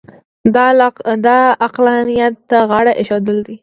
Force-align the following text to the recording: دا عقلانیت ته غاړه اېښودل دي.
دا 1.27 1.37
عقلانیت 1.65 2.33
ته 2.49 2.57
غاړه 2.69 2.93
اېښودل 2.99 3.37
دي. 3.47 3.55